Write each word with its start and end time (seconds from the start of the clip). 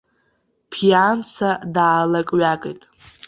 Ԥианца 0.71 1.49
даалакҩакит. 1.73 2.81